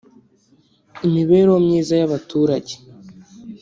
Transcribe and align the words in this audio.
imibereho 1.05 1.57
myiza 1.65 1.93
y’abaturage 1.99 2.73